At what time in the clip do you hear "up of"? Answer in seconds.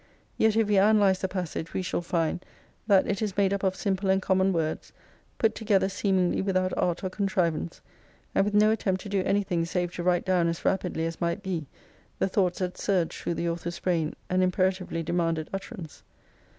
3.53-3.75